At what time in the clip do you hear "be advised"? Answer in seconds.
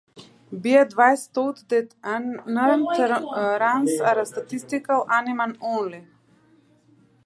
0.61-1.35